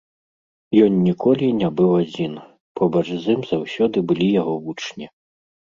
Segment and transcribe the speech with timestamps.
[0.85, 2.33] Ён ніколі не быў адзін,
[2.81, 5.05] побач з ім заўсёды былі яго вучні.